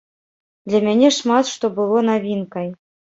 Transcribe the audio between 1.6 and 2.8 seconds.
было навінкай.